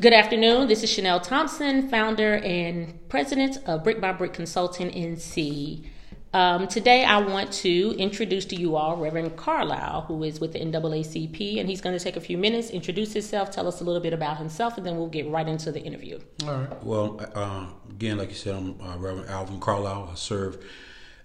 Good 0.00 0.14
afternoon. 0.14 0.68
This 0.68 0.82
is 0.82 0.90
Shenell 0.90 1.22
Thompson, 1.22 1.90
founder 1.90 2.36
and 2.36 3.06
president 3.10 3.58
of 3.66 3.84
Brick 3.84 4.00
by 4.00 4.12
Brick 4.12 4.32
Consulting 4.32 4.90
NC. 4.90 5.86
Um, 6.32 6.66
today, 6.66 7.04
I 7.04 7.18
want 7.18 7.52
to 7.52 7.94
introduce 7.98 8.46
to 8.46 8.56
you 8.56 8.74
all 8.76 8.96
Reverend 8.96 9.36
Carlisle, 9.36 10.02
who 10.08 10.24
is 10.24 10.40
with 10.40 10.54
the 10.54 10.60
NAACP, 10.60 11.60
and 11.60 11.68
he's 11.68 11.82
going 11.82 11.96
to 11.96 12.02
take 12.02 12.16
a 12.16 12.22
few 12.22 12.38
minutes, 12.38 12.70
introduce 12.70 13.12
himself, 13.12 13.50
tell 13.50 13.68
us 13.68 13.82
a 13.82 13.84
little 13.84 14.00
bit 14.00 14.14
about 14.14 14.38
himself, 14.38 14.78
and 14.78 14.86
then 14.86 14.96
we'll 14.96 15.08
get 15.08 15.28
right 15.28 15.46
into 15.46 15.70
the 15.70 15.80
interview. 15.80 16.18
All 16.46 16.54
right. 16.54 16.82
Well, 16.82 17.20
uh, 17.34 17.66
again, 17.90 18.16
like 18.16 18.30
you 18.30 18.34
said, 18.34 18.54
I'm 18.54 18.80
uh, 18.80 18.96
Reverend 18.96 19.28
Alvin 19.28 19.60
Carlisle. 19.60 20.08
I 20.12 20.14
serve 20.14 20.64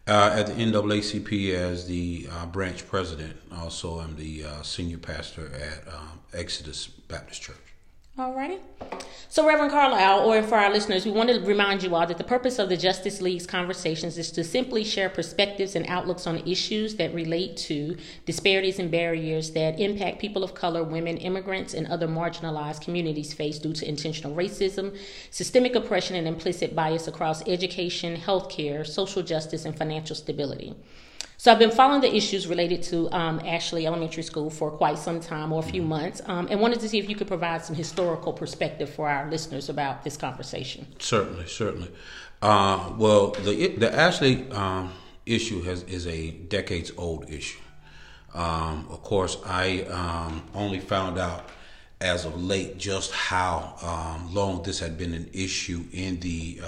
uh, 0.07 0.31
at 0.33 0.47
the 0.47 0.53
NAACP 0.53 1.53
as 1.53 1.87
the 1.87 2.27
uh, 2.29 2.45
branch 2.47 2.85
president. 2.85 3.37
Also, 3.55 4.01
I'm 4.01 4.17
the 4.17 4.43
uh, 4.43 4.61
senior 4.61 4.97
pastor 4.97 5.53
at 5.55 5.87
um, 5.87 6.19
Exodus 6.33 6.87
Baptist 6.87 7.41
Church. 7.41 7.76
Alrighty. 8.17 8.59
So, 9.29 9.45
Reverend 9.45 9.69
Carlisle, 9.69 10.21
or 10.21 10.41
for 10.41 10.55
our 10.55 10.71
listeners, 10.71 11.05
we 11.05 11.11
want 11.11 11.29
to 11.29 11.39
remind 11.41 11.83
you 11.83 11.93
all 11.93 12.07
that 12.07 12.17
the 12.17 12.23
purpose 12.23 12.57
of 12.57 12.67
the 12.67 12.75
Justice 12.75 13.21
League's 13.21 13.45
conversations 13.45 14.17
is 14.17 14.31
to 14.31 14.43
simply 14.43 14.83
share 14.83 15.07
perspectives 15.07 15.75
and 15.75 15.85
outlooks 15.85 16.25
on 16.25 16.39
issues 16.47 16.95
that 16.95 17.13
relate 17.13 17.55
to 17.57 17.95
disparities 18.25 18.79
and 18.79 18.89
barriers 18.89 19.51
that 19.51 19.79
impact 19.79 20.17
people 20.17 20.43
of 20.43 20.55
color, 20.55 20.83
women, 20.83 21.17
immigrants, 21.17 21.75
and 21.75 21.85
other 21.85 22.07
marginalized 22.07 22.81
communities 22.81 23.33
face 23.33 23.59
due 23.59 23.73
to 23.73 23.87
intentional 23.87 24.33
racism, 24.33 24.97
systemic 25.29 25.75
oppression, 25.75 26.15
and 26.15 26.27
implicit 26.27 26.75
bias 26.75 27.07
across 27.07 27.47
education, 27.47 28.19
healthcare, 28.19 28.83
social 28.83 29.21
justice, 29.21 29.63
and 29.63 29.77
financial 29.77 30.15
stability. 30.15 30.75
So 31.39 31.51
I've 31.51 31.59
been 31.59 31.69
following 31.69 32.01
the 32.01 32.15
issues 32.15 32.47
related 32.47 32.81
to 32.83 33.11
um, 33.11 33.39
Ashley 33.45 33.85
Elementary 33.85 34.23
School 34.23 34.49
for 34.49 34.71
quite 34.71 34.97
some 34.97 35.19
time, 35.19 35.53
or 35.53 35.59
a 35.59 35.63
few 35.63 35.83
months, 35.83 36.19
um, 36.25 36.47
and 36.49 36.59
wanted 36.59 36.79
to 36.79 36.89
see 36.89 36.97
if 36.97 37.07
you 37.07 37.15
could 37.15 37.27
provide 37.27 37.63
some 37.63 37.75
historical 37.75 38.33
perspective 38.33 38.89
for 38.89 39.07
our 39.07 39.29
listeners 39.29 39.69
about 39.69 40.03
this 40.03 40.17
conversation. 40.17 40.87
Certainly, 40.97 41.45
certainly. 41.45 41.91
Uh, 42.41 42.91
well, 42.97 43.31
the 43.31 43.67
the 43.77 43.93
Ashley 43.93 44.49
um, 44.49 44.91
issue 45.27 45.61
has 45.61 45.83
is 45.83 46.07
a 46.07 46.31
decades 46.31 46.91
old 46.97 47.29
issue. 47.29 47.59
Um, 48.33 48.87
of 48.89 49.03
course, 49.03 49.37
I 49.45 49.81
um, 49.83 50.43
only 50.55 50.79
found 50.79 51.19
out 51.19 51.49
as 52.01 52.25
of 52.25 52.41
late 52.43 52.79
just 52.79 53.11
how 53.11 53.75
um, 53.83 54.33
long 54.33 54.63
this 54.63 54.79
had 54.79 54.97
been 54.97 55.13
an 55.13 55.29
issue 55.33 55.85
in 55.93 56.19
the 56.19 56.61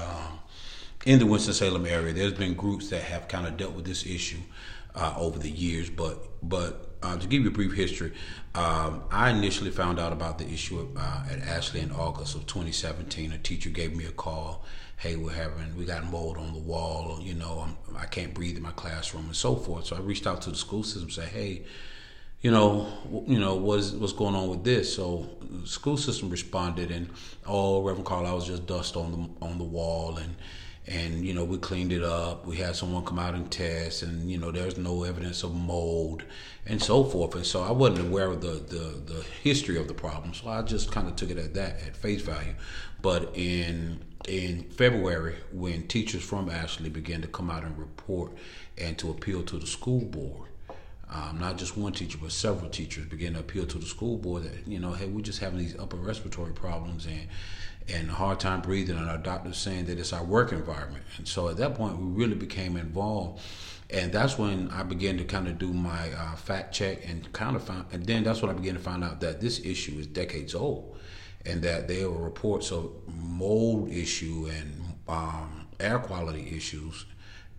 in 1.05 1.19
the 1.19 1.25
Winston 1.25 1.53
Salem 1.53 1.85
area. 1.85 2.13
There's 2.13 2.33
been 2.33 2.53
groups 2.53 2.89
that 2.89 3.03
have 3.03 3.27
kind 3.27 3.47
of 3.47 3.57
dealt 3.57 3.73
with 3.73 3.85
this 3.85 4.05
issue 4.05 4.39
uh, 4.95 5.13
over 5.17 5.39
the 5.39 5.49
years, 5.49 5.89
but 5.89 6.17
but 6.41 6.85
uh, 7.01 7.17
to 7.17 7.27
give 7.27 7.43
you 7.43 7.49
a 7.49 7.51
brief 7.51 7.73
history, 7.73 8.11
um, 8.55 9.03
I 9.09 9.29
initially 9.29 9.71
found 9.71 9.99
out 9.99 10.11
about 10.11 10.37
the 10.37 10.45
issue 10.45 10.87
uh, 10.97 11.23
at 11.31 11.39
Ashley 11.39 11.79
in 11.79 11.91
August 11.91 12.35
of 12.35 12.45
2017. 12.45 13.31
A 13.31 13.37
teacher 13.37 13.69
gave 13.69 13.95
me 13.95 14.05
a 14.05 14.11
call. 14.11 14.65
Hey, 14.97 15.15
we're 15.15 15.31
having 15.31 15.77
we 15.77 15.85
got 15.85 16.03
mold 16.05 16.37
on 16.37 16.53
the 16.53 16.59
wall. 16.59 17.19
You 17.21 17.35
know, 17.35 17.65
I'm, 17.65 17.97
I 17.97 18.05
can 18.05 18.25
not 18.25 18.33
breathe 18.33 18.57
in 18.57 18.63
my 18.63 18.71
classroom 18.71 19.25
and 19.25 19.35
so 19.35 19.55
forth. 19.55 19.85
So 19.85 19.95
I 19.95 19.99
reached 19.99 20.27
out 20.27 20.41
to 20.43 20.49
the 20.49 20.57
school 20.57 20.83
system, 20.83 21.09
say, 21.09 21.25
hey 21.25 21.63
you 22.41 22.51
know, 22.51 22.87
you 23.27 23.37
know, 23.37 23.55
what's 23.55 23.91
what's 23.91 24.13
going 24.13 24.33
on 24.33 24.47
with 24.47 24.63
this? 24.63 24.95
So 24.95 25.29
the 25.41 25.67
school 25.67 25.97
system 25.97 26.29
responded, 26.29 26.89
and 26.89 27.09
oh, 27.45 27.81
Reverend 27.81 28.05
Carl, 28.05 28.25
I 28.25 28.31
was 28.31 28.47
just 28.47 28.65
dust 28.65 28.95
on 28.95 29.11
the 29.11 29.45
on 29.45 29.57
the 29.57 29.65
wall, 29.65 30.17
and 30.17 30.35
and 30.89 31.23
you 31.23 31.33
know 31.33 31.43
we 31.45 31.57
cleaned 31.57 31.93
it 31.93 32.03
up. 32.03 32.45
We 32.45 32.57
had 32.57 32.75
someone 32.75 33.05
come 33.05 33.19
out 33.19 33.35
and 33.35 33.49
test 33.49 34.01
and 34.01 34.29
you 34.29 34.37
know 34.37 34.51
there's 34.51 34.77
no 34.77 35.03
evidence 35.03 35.43
of 35.43 35.53
mold 35.55 36.23
and 36.65 36.81
so 36.81 37.03
forth. 37.03 37.35
And 37.35 37.45
so 37.45 37.61
i 37.61 37.71
wasn't 37.71 38.07
aware 38.07 38.27
of 38.27 38.41
the 38.41 38.53
the, 38.75 39.13
the 39.13 39.23
history 39.43 39.77
of 39.77 39.87
the 39.87 39.93
problem. 39.93 40.33
So 40.33 40.49
i 40.49 40.61
just 40.63 40.91
kind 40.91 41.07
of 41.07 41.15
took 41.15 41.29
it 41.29 41.37
at 41.37 41.53
that 41.53 41.79
at 41.85 41.95
face 41.95 42.21
value. 42.21 42.55
But 43.01 43.31
in 43.35 44.03
in 44.27 44.63
february 44.63 45.37
when 45.53 45.87
teachers 45.87 46.21
from 46.21 46.49
ashley 46.49 46.89
began 46.89 47.21
to 47.21 47.27
come 47.27 47.49
out 47.49 47.63
and 47.63 47.77
report 47.77 48.33
and 48.77 48.97
to 48.97 49.09
appeal 49.09 49.43
to 49.43 49.57
the 49.57 49.65
school 49.65 50.01
board 50.01 50.49
um, 51.11 51.39
not 51.39 51.57
just 51.57 51.75
one 51.75 51.93
teacher, 51.93 52.19
but 52.21 52.31
several 52.31 52.69
teachers 52.69 53.05
began 53.05 53.33
to 53.33 53.39
appeal 53.39 53.65
to 53.65 53.79
the 53.79 53.85
school 53.85 54.17
board 54.17 54.43
that 54.43 54.67
you 54.67 54.79
know, 54.79 54.93
hey, 54.93 55.07
we're 55.07 55.21
just 55.21 55.39
having 55.39 55.57
these 55.57 55.75
upper 55.79 55.97
respiratory 55.97 56.53
problems, 56.53 57.07
and 57.07 57.27
and 57.91 58.09
a 58.09 58.13
hard 58.13 58.39
time 58.39 58.61
breathing, 58.61 58.97
and 58.97 59.09
our 59.09 59.17
doctor's 59.17 59.57
saying 59.57 59.85
that 59.85 59.99
it's 59.99 60.13
our 60.13 60.23
work 60.23 60.51
environment. 60.51 61.03
And 61.17 61.27
so 61.27 61.49
at 61.49 61.57
that 61.57 61.75
point, 61.75 61.97
we 61.97 62.05
really 62.05 62.35
became 62.35 62.75
involved. 62.77 63.41
And 63.89 64.11
that's 64.11 64.37
when 64.37 64.69
I 64.69 64.83
began 64.83 65.17
to 65.17 65.23
kind 65.23 65.47
of 65.47 65.57
do 65.57 65.73
my 65.73 66.11
uh, 66.11 66.35
fact 66.35 66.73
check 66.73 67.07
and 67.09 67.31
kind 67.33 67.55
of 67.55 67.63
found, 67.63 67.85
and 67.91 68.05
then 68.05 68.23
that's 68.23 68.41
when 68.41 68.51
I 68.51 68.53
began 68.53 68.75
to 68.75 68.79
find 68.79 69.03
out 69.03 69.19
that 69.21 69.41
this 69.41 69.59
issue 69.65 69.97
is 69.97 70.05
decades 70.05 70.53
old, 70.53 70.95
and 71.45 71.61
that 71.63 71.87
there 71.87 72.09
were 72.09 72.23
reports 72.23 72.71
of 72.71 72.91
mold 73.07 73.89
issue 73.89 74.47
and 74.55 74.83
um, 75.07 75.67
air 75.79 75.97
quality 75.97 76.55
issues 76.55 77.05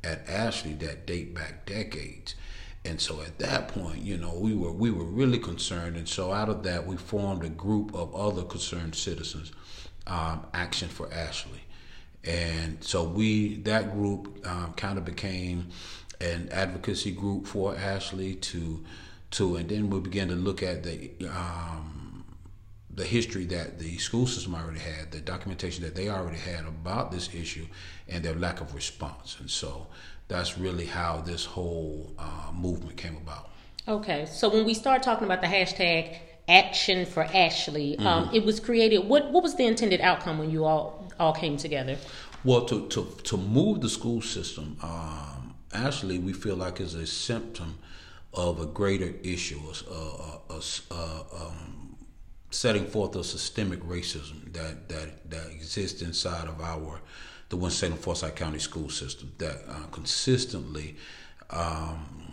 at 0.05 0.29
Ashley 0.29 0.75
that 0.75 1.07
date 1.07 1.35
back 1.35 1.67
decades. 1.67 2.37
And 2.85 3.01
so 3.01 3.21
at 3.21 3.39
that 3.41 3.69
point, 3.69 3.99
you 3.99 4.17
know, 4.17 4.35
we 4.39 4.55
were 4.55 4.73
we 4.73 4.91
were 4.91 5.05
really 5.05 5.39
concerned, 5.39 5.97
and 5.97 6.09
so 6.09 6.33
out 6.33 6.49
of 6.49 6.63
that, 6.63 6.87
we 6.87 6.97
formed 6.97 7.45
a 7.45 7.49
group 7.49 7.93
of 7.95 8.15
other 8.15 8.43
concerned 8.43 8.95
citizens 8.95 9.53
um, 10.07 10.47
Action 10.55 10.89
for 10.89 11.13
Ashley. 11.13 11.61
And 12.25 12.83
so 12.83 13.05
we, 13.05 13.57
that 13.63 13.93
group 13.93 14.47
um, 14.47 14.75
kind 14.75 14.99
of 14.99 15.05
became 15.05 15.69
an 16.21 16.49
advocacy 16.53 17.13
group 17.13 17.47
for 17.47 17.75
Ashley 17.75 18.35
to, 18.35 18.85
to, 19.33 19.57
and 19.57 19.69
then 19.69 19.89
we 19.89 20.01
began 20.01 20.29
to 20.29 20.35
look 20.35 20.63
at 20.63 20.83
the, 20.83 21.11
um, 21.29 22.25
the 22.95 23.05
history 23.05 23.47
that 23.47 23.79
the 23.79 23.97
school 23.99 24.27
system 24.27 24.55
already 24.55 24.81
had, 24.81 25.11
the 25.13 25.21
documentation 25.21 25.83
that 25.85 25.95
they 25.95 26.11
already 26.11 26.39
had 26.39 26.67
about 26.67 27.11
this 27.11 27.35
issue, 27.35 27.67
and 28.09 28.23
their 28.23 28.35
lack 28.35 28.61
of 28.61 28.75
response. 28.75 29.39
And 29.41 29.51
so 29.51 29.87
that's 30.29 30.59
really 30.59 30.87
how 30.87 31.23
this 31.23 31.45
whole 31.45 32.13
uh, 32.19 32.51
movement 32.53 32.97
came 32.97 33.17
about. 33.17 33.49
Okay, 33.89 34.27
so 34.27 34.51
when 34.51 34.67
we 34.67 34.75
start 34.75 35.03
talking 35.03 35.25
about 35.25 35.41
the 35.41 35.47
hashtag 35.47 36.19
Action 36.51 37.07
for 37.07 37.23
Ashley. 37.23 37.97
Um, 37.99 38.05
mm-hmm. 38.05 38.29
Um, 38.29 38.35
it 38.35 38.45
was 38.45 38.61
created. 38.61 38.99
What 39.09 39.31
what 39.31 39.43
was 39.43 39.55
the 39.55 39.67
intended 39.67 40.01
outcome 40.01 40.39
when 40.39 40.51
you 40.51 40.65
all 40.65 41.09
all 41.19 41.33
came 41.33 41.57
together? 41.57 41.97
Well, 42.45 42.65
to 42.67 42.89
to 42.89 43.17
to 43.25 43.37
move 43.37 43.81
the 43.81 43.89
school 43.89 44.21
system, 44.21 44.77
um, 44.83 45.55
Ashley, 45.73 46.19
we 46.19 46.33
feel 46.33 46.57
like 46.57 46.81
is 46.81 46.95
a 46.95 47.07
symptom 47.07 47.79
of 48.33 48.61
a 48.61 48.67
greater 48.67 49.13
issue, 49.25 49.59
a, 49.91 49.95
a, 50.55 50.61
a, 50.91 51.25
um, 51.41 51.97
setting 52.51 52.87
forth 52.87 53.17
a 53.17 53.25
systemic 53.25 53.81
racism 53.81 54.53
that 54.53 54.89
that 54.89 55.31
that 55.31 55.51
exists 55.51 56.03
inside 56.03 56.49
of 56.49 56.61
our 56.61 57.01
the 57.49 57.57
Winston 57.57 57.97
Forsyth 57.97 58.35
County 58.37 58.61
school 58.61 58.89
system 58.89 59.33
that 59.39 59.63
uh, 59.69 59.87
consistently 59.91 60.97
um, 61.51 62.33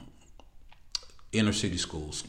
inner 1.32 1.54
city 1.54 1.78
schools 1.78 2.24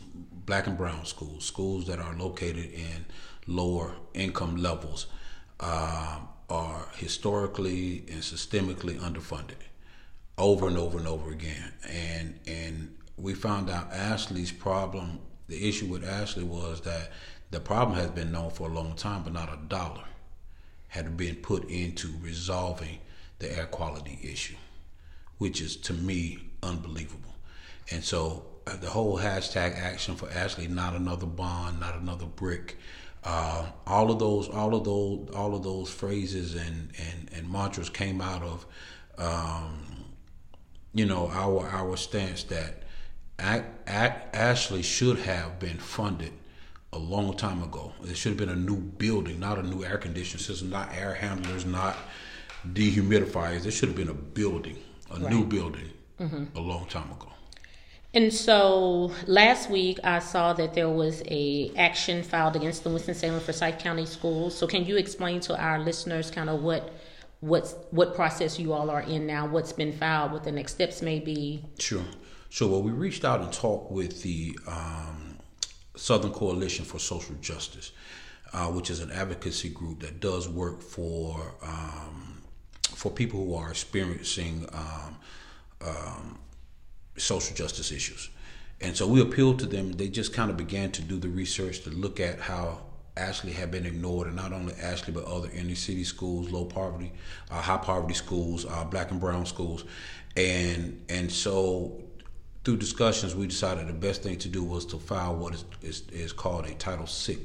black 0.48 0.66
and 0.66 0.78
brown 0.78 1.04
schools, 1.04 1.44
schools 1.44 1.84
that 1.84 1.98
are 1.98 2.14
located 2.16 2.72
in 2.72 3.04
lower 3.46 3.94
income 4.14 4.56
levels, 4.56 5.06
uh, 5.60 6.18
are 6.48 6.88
historically 6.96 7.98
and 8.08 8.22
systemically 8.22 8.98
underfunded 8.98 9.60
over 10.38 10.66
and 10.66 10.78
over 10.78 10.96
and 10.96 11.06
over 11.06 11.30
again. 11.30 11.72
And 11.86 12.40
and 12.46 12.96
we 13.18 13.34
found 13.34 13.68
out 13.68 13.92
Ashley's 13.92 14.50
problem, 14.50 15.18
the 15.48 15.68
issue 15.68 15.86
with 15.86 16.02
Ashley 16.02 16.44
was 16.44 16.80
that 16.82 17.12
the 17.50 17.60
problem 17.60 17.98
has 17.98 18.10
been 18.10 18.32
known 18.32 18.50
for 18.50 18.70
a 18.70 18.72
long 18.72 18.94
time, 18.94 19.24
but 19.24 19.34
not 19.34 19.52
a 19.52 19.58
dollar 19.68 20.04
had 20.88 21.14
been 21.18 21.36
put 21.36 21.68
into 21.68 22.08
resolving 22.22 23.00
the 23.38 23.54
air 23.54 23.66
quality 23.66 24.18
issue, 24.22 24.56
which 25.36 25.60
is 25.60 25.76
to 25.76 25.92
me 25.92 26.38
unbelievable. 26.62 27.34
And 27.90 28.02
so 28.02 28.46
the 28.76 28.88
whole 28.88 29.18
hashtag 29.18 29.76
action 29.78 30.16
for 30.16 30.30
Ashley, 30.30 30.68
not 30.68 30.94
another 30.94 31.26
bond, 31.26 31.80
not 31.80 31.96
another 31.96 32.26
brick. 32.26 32.76
Uh, 33.24 33.66
all 33.86 34.10
of 34.10 34.18
those, 34.18 34.48
all 34.48 34.74
of 34.74 34.84
those, 34.84 35.28
all 35.34 35.54
of 35.54 35.62
those 35.62 35.90
phrases 35.90 36.54
and 36.54 36.92
and, 37.10 37.30
and 37.34 37.50
mantras 37.50 37.90
came 37.90 38.20
out 38.20 38.42
of, 38.42 38.66
um, 39.18 40.04
you 40.94 41.04
know, 41.04 41.28
our 41.28 41.66
our 41.68 41.96
stance 41.96 42.44
that 42.44 42.84
a- 43.38 43.64
a- 43.86 44.36
Ashley 44.36 44.82
should 44.82 45.18
have 45.20 45.58
been 45.58 45.78
funded 45.78 46.32
a 46.92 46.98
long 46.98 47.36
time 47.36 47.62
ago. 47.62 47.92
It 48.04 48.16
should 48.16 48.30
have 48.30 48.38
been 48.38 48.48
a 48.48 48.56
new 48.56 48.76
building, 48.76 49.38
not 49.40 49.58
a 49.58 49.62
new 49.62 49.84
air 49.84 49.98
conditioning 49.98 50.42
system, 50.42 50.70
not 50.70 50.92
air 50.94 51.14
handlers, 51.14 51.64
not 51.66 51.96
dehumidifiers. 52.66 53.66
It 53.66 53.72
should 53.72 53.88
have 53.88 53.96
been 53.96 54.08
a 54.08 54.14
building, 54.14 54.78
a 55.10 55.20
right. 55.20 55.32
new 55.32 55.44
building, 55.44 55.90
mm-hmm. 56.18 56.56
a 56.56 56.60
long 56.60 56.86
time 56.86 57.10
ago. 57.10 57.28
And 58.14 58.32
so 58.32 59.12
last 59.26 59.70
week 59.70 59.98
I 60.02 60.18
saw 60.18 60.52
that 60.54 60.74
there 60.74 60.88
was 60.88 61.22
a 61.26 61.70
action 61.76 62.22
filed 62.22 62.56
against 62.56 62.82
the 62.82 62.90
Winston-Salem 62.90 63.40
Forsyth 63.40 63.78
County 63.78 64.06
Schools. 64.06 64.56
So 64.56 64.66
can 64.66 64.84
you 64.86 64.96
explain 64.96 65.40
to 65.40 65.56
our 65.60 65.78
listeners 65.78 66.30
kind 66.30 66.48
of 66.50 66.62
what 66.62 66.92
what's 67.40 67.74
what 67.90 68.14
process 68.16 68.58
you 68.58 68.72
all 68.72 68.90
are 68.90 69.02
in 69.02 69.26
now, 69.26 69.46
what's 69.46 69.72
been 69.72 69.92
filed, 69.92 70.32
what 70.32 70.42
the 70.44 70.52
next 70.52 70.72
steps 70.72 71.02
may 71.02 71.20
be? 71.20 71.64
Sure. 71.78 72.04
So 72.50 72.66
well, 72.66 72.82
we 72.82 72.92
reached 72.92 73.24
out 73.24 73.40
and 73.42 73.52
talked 73.52 73.92
with 73.92 74.22
the 74.22 74.58
um, 74.66 75.38
Southern 75.94 76.32
Coalition 76.32 76.84
for 76.84 76.98
Social 76.98 77.34
Justice. 77.36 77.92
uh, 78.52 78.66
which 78.68 78.90
is 78.90 79.00
an 79.00 79.10
advocacy 79.10 79.68
group 79.68 80.00
that 80.00 80.20
does 80.20 80.48
work 80.48 80.80
for 80.80 81.54
um, 81.62 82.42
for 82.82 83.10
people 83.10 83.44
who 83.44 83.54
are 83.54 83.70
experiencing 83.70 84.66
um, 84.72 85.16
um, 85.86 86.38
social 87.18 87.54
justice 87.54 87.92
issues. 87.92 88.30
And 88.80 88.96
so 88.96 89.06
we 89.06 89.20
appealed 89.20 89.58
to 89.60 89.66
them. 89.66 89.92
They 89.92 90.08
just 90.08 90.32
kind 90.32 90.50
of 90.50 90.56
began 90.56 90.92
to 90.92 91.02
do 91.02 91.18
the 91.18 91.28
research 91.28 91.80
to 91.80 91.90
look 91.90 92.20
at 92.20 92.38
how 92.40 92.82
Ashley 93.16 93.52
had 93.52 93.70
been 93.70 93.84
ignored, 93.84 94.28
and 94.28 94.36
not 94.36 94.52
only 94.52 94.74
Ashley, 94.74 95.12
but 95.12 95.24
other 95.24 95.50
inner 95.52 95.74
city 95.74 96.04
schools, 96.04 96.50
low 96.50 96.64
poverty, 96.64 97.12
uh, 97.50 97.60
high 97.60 97.76
poverty 97.78 98.14
schools, 98.14 98.64
uh, 98.64 98.84
black 98.84 99.10
and 99.10 99.20
brown 99.20 99.44
schools. 99.44 99.84
And, 100.36 101.04
and 101.08 101.30
so 101.30 102.00
through 102.64 102.76
discussions, 102.76 103.34
we 103.34 103.48
decided 103.48 103.88
the 103.88 103.92
best 103.92 104.22
thing 104.22 104.38
to 104.38 104.48
do 104.48 104.62
was 104.62 104.86
to 104.86 104.98
file 104.98 105.34
what 105.34 105.54
is, 105.54 105.64
is, 105.82 106.02
is 106.12 106.32
called 106.32 106.66
a 106.66 106.74
Title 106.74 107.06
VI 107.06 107.38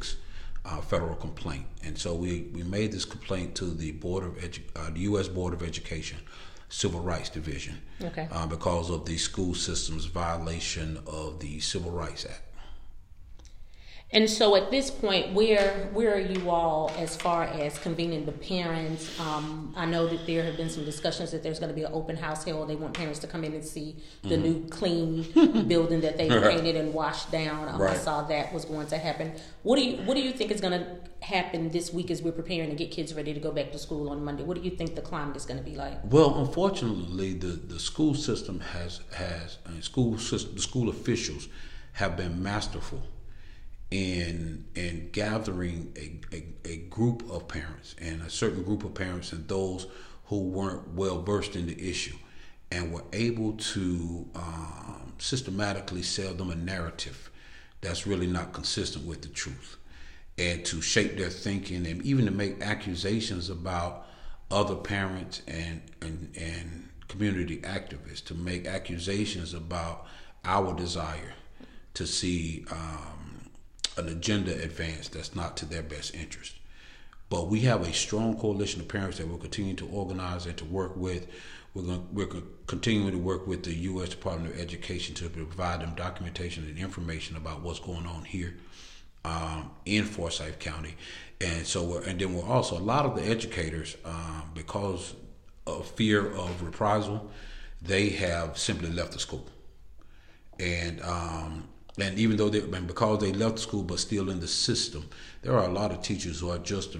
uh, 0.65 0.81
federal 0.81 1.15
complaint. 1.15 1.65
And 1.83 1.97
so 1.97 2.13
we, 2.13 2.49
we 2.53 2.63
made 2.63 2.91
this 2.91 3.05
complaint 3.05 3.55
to 3.55 3.65
the 3.65 3.93
Board 3.93 4.23
of 4.23 4.37
Edu- 4.37 4.61
uh, 4.75 4.91
the 4.91 5.01
U.S. 5.01 5.27
Board 5.27 5.53
of 5.53 5.63
Education 5.63 6.19
Civil 6.73 7.01
Rights 7.01 7.29
Division 7.29 7.79
okay. 8.01 8.27
uh, 8.31 8.47
because 8.47 8.89
of 8.89 9.05
the 9.05 9.15
school 9.15 9.53
system's 9.53 10.05
violation 10.05 10.97
of 11.05 11.39
the 11.39 11.59
Civil 11.59 11.91
Rights 11.91 12.25
Act. 12.25 12.41
And 14.13 14.29
so 14.29 14.55
at 14.55 14.69
this 14.69 14.91
point, 14.91 15.33
where 15.33 15.89
where 15.91 16.13
are 16.13 16.19
you 16.19 16.51
all 16.51 16.91
as 16.97 17.17
far 17.17 17.45
as 17.45 17.79
convening 17.79 18.25
the 18.27 18.31
parents? 18.31 19.19
Um, 19.19 19.73
I 19.75 19.87
know 19.87 20.07
that 20.07 20.27
there 20.27 20.43
have 20.43 20.55
been 20.55 20.69
some 20.69 20.85
discussions 20.85 21.31
that 21.31 21.41
there's 21.41 21.59
going 21.59 21.71
to 21.71 21.75
be 21.75 21.81
an 21.81 21.91
open 21.91 22.15
house 22.15 22.43
held. 22.43 22.69
They 22.69 22.75
want 22.75 22.93
parents 22.93 23.17
to 23.19 23.27
come 23.27 23.43
in 23.43 23.53
and 23.53 23.65
see 23.65 23.95
the 24.21 24.35
mm-hmm. 24.35 24.43
new 24.43 24.67
clean 24.69 25.23
building 25.67 26.01
that 26.01 26.17
they 26.17 26.29
painted 26.29 26.75
and 26.75 26.93
washed 26.93 27.31
down. 27.31 27.67
Um, 27.67 27.81
right. 27.81 27.95
I 27.95 27.97
saw 27.97 28.21
that 28.23 28.53
was 28.53 28.65
going 28.65 28.85
to 28.87 28.99
happen. 28.99 29.33
What 29.63 29.77
do 29.77 29.83
you 29.83 29.97
What 30.03 30.13
do 30.13 30.21
you 30.21 30.31
think 30.31 30.51
is 30.51 30.61
going 30.61 30.79
to 30.79 31.25
happen 31.25 31.69
this 31.69 31.91
week 31.91 32.11
as 32.11 32.21
we're 32.21 32.33
preparing 32.33 32.69
to 32.69 32.75
get 32.75 32.91
kids 32.91 33.15
ready 33.15 33.33
to 33.33 33.39
go 33.39 33.51
back 33.51 33.71
to 33.71 33.79
school 33.79 34.09
on 34.09 34.23
Monday? 34.23 34.43
What 34.43 34.57
do 34.57 34.63
you 34.63 34.75
think 34.75 34.93
the 34.93 35.01
climate 35.01 35.35
is 35.35 35.47
going 35.47 35.57
to 35.57 35.65
be 35.65 35.75
like? 35.75 35.97
Well, 36.03 36.37
unfortunately, 36.37 37.33
the, 37.33 37.47
the 37.47 37.79
school 37.79 38.13
system 38.13 38.59
has 38.59 38.99
has 39.15 39.57
uh, 39.65 39.81
school 39.81 40.19
system, 40.19 40.53
the 40.53 40.61
school 40.61 40.89
officials 40.89 41.47
have 41.93 42.15
been 42.15 42.43
masterful 42.43 43.01
in 43.93 44.65
in 44.73 45.07
gathering 45.11 45.95
a, 45.95 46.35
a, 46.35 46.43
a, 46.65 46.77
group 46.89 47.21
of 47.29 47.47
parents 47.47 47.95
and 48.01 48.23
a 48.23 48.29
certain 48.29 48.63
group 48.63 48.83
of 48.83 48.95
parents 48.95 49.31
and 49.33 49.47
those 49.47 49.85
who 50.25 50.39
weren't 50.39 50.95
well 50.95 51.21
versed 51.21 51.55
in 51.55 51.67
the 51.67 51.89
issue 51.89 52.15
and 52.71 52.91
were 52.91 53.03
able 53.13 53.53
to 53.53 54.27
um, 54.33 55.13
systematically 55.19 56.01
sell 56.01 56.33
them 56.33 56.49
a 56.49 56.55
narrative 56.55 57.29
that's 57.81 58.07
really 58.07 58.25
not 58.25 58.51
consistent 58.51 59.05
with 59.05 59.21
the 59.21 59.27
truth 59.27 59.77
and 60.39 60.65
to 60.65 60.81
shape 60.81 61.15
their 61.15 61.29
thinking 61.29 61.85
and 61.85 62.01
even 62.01 62.25
to 62.25 62.31
make 62.31 62.59
accusations 62.63 63.51
about 63.51 64.07
other 64.49 64.75
parents 64.75 65.43
and 65.47 65.83
and, 66.01 66.35
and 66.35 66.89
community 67.09 67.57
activists 67.57 68.25
to 68.25 68.33
make 68.33 68.65
accusations 68.65 69.53
about 69.53 70.07
our 70.45 70.73
desire 70.73 71.35
to 71.93 72.07
see 72.07 72.65
um, 72.71 73.22
an 73.97 74.07
agenda 74.07 74.53
advanced 74.61 75.13
that's 75.13 75.35
not 75.35 75.57
to 75.57 75.65
their 75.65 75.83
best 75.83 76.15
interest. 76.15 76.55
But 77.29 77.47
we 77.47 77.61
have 77.61 77.81
a 77.81 77.93
strong 77.93 78.37
coalition 78.37 78.81
of 78.81 78.87
parents 78.87 79.17
that 79.17 79.27
we'll 79.27 79.37
continue 79.37 79.73
to 79.75 79.87
organize 79.87 80.45
and 80.45 80.57
to 80.57 80.65
work 80.65 80.95
with. 80.95 81.27
We're 81.73 81.83
going 81.83 82.07
we're 82.11 82.27
continuing 82.67 83.11
to 83.11 83.17
work 83.17 83.47
with 83.47 83.63
the 83.63 83.73
U.S. 83.73 84.09
Department 84.09 84.53
of 84.53 84.59
Education 84.59 85.15
to 85.15 85.29
provide 85.29 85.81
them 85.81 85.95
documentation 85.95 86.65
and 86.65 86.77
information 86.77 87.35
about 87.35 87.61
what's 87.61 87.79
going 87.79 88.05
on 88.05 88.25
here 88.25 88.55
um, 89.25 89.71
in 89.85 90.03
Forsyth 90.03 90.59
County, 90.59 90.95
and 91.41 91.65
so 91.65 91.83
we're, 91.83 92.03
and 92.03 92.19
then 92.19 92.35
we're 92.35 92.45
also 92.45 92.77
a 92.77 92.79
lot 92.79 93.05
of 93.05 93.15
the 93.15 93.23
educators 93.23 93.97
um, 94.05 94.51
because 94.53 95.15
of 95.65 95.87
fear 95.87 96.31
of 96.35 96.61
reprisal, 96.61 97.31
they 97.81 98.09
have 98.09 98.57
simply 98.57 98.91
left 98.91 99.13
the 99.13 99.19
school, 99.19 99.47
and 100.59 101.01
um, 101.01 101.67
and 101.99 102.17
even 102.17 102.37
though 102.37 102.49
they 102.49 102.61
and 102.61 102.87
because 102.87 103.19
they 103.19 103.31
left 103.31 103.59
school 103.59 103.83
but 103.83 103.99
still 103.99 104.29
in 104.29 104.39
the 104.39 104.47
system 104.47 105.07
there 105.41 105.53
are 105.57 105.65
a 105.65 105.71
lot 105.71 105.91
of 105.91 106.01
teachers 106.01 106.39
who 106.39 106.49
are 106.49 106.57
just 106.59 106.95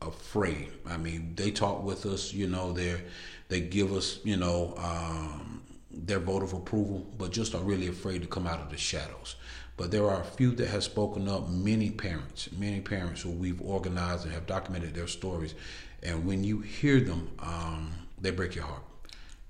afraid. 0.00 0.68
I 0.86 0.96
mean 0.96 1.34
they 1.34 1.50
talk 1.50 1.82
with 1.82 2.06
us 2.06 2.32
you 2.32 2.46
know 2.46 2.72
they 2.72 3.02
they 3.48 3.60
give 3.60 3.92
us 3.92 4.20
you 4.24 4.36
know 4.36 4.74
um, 4.78 5.62
their 5.90 6.18
vote 6.18 6.42
of 6.42 6.52
approval 6.52 7.06
but 7.18 7.30
just 7.32 7.54
are 7.54 7.62
really 7.62 7.88
afraid 7.88 8.22
to 8.22 8.28
come 8.28 8.46
out 8.46 8.60
of 8.60 8.70
the 8.70 8.76
shadows. 8.76 9.36
But 9.76 9.92
there 9.92 10.10
are 10.10 10.20
a 10.20 10.24
few 10.24 10.52
that 10.56 10.68
have 10.68 10.82
spoken 10.82 11.28
up 11.28 11.48
many 11.48 11.90
parents 11.90 12.48
many 12.52 12.80
parents 12.80 13.22
who 13.22 13.30
we've 13.30 13.60
organized 13.60 14.24
and 14.24 14.32
have 14.32 14.46
documented 14.46 14.94
their 14.94 15.08
stories. 15.08 15.54
And 16.02 16.24
when 16.24 16.44
you 16.44 16.60
hear 16.60 17.00
them 17.00 17.28
um, 17.40 17.92
they 18.20 18.30
break 18.30 18.54
your 18.54 18.64
heart. 18.64 18.82